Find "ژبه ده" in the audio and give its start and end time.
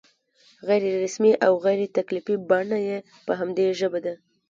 3.79-4.13